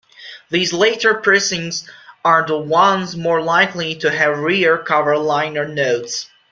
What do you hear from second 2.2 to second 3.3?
are the ones